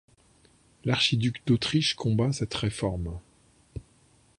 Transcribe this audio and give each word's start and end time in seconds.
L'archiduc 0.83 1.45
d'Autriche 1.45 1.93
combat 1.93 2.31
cette 2.31 2.55
réforme. 2.55 3.19